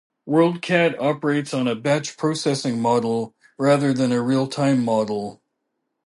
WorldCat 0.27 0.97
operates 0.99 1.53
on 1.53 1.67
a 1.67 1.75
batch 1.75 2.17
processing 2.17 2.79
model 2.79 3.35
rather 3.59 3.93
than 3.93 4.11
a 4.11 4.19
real-time 4.19 4.83
model. 4.83 5.43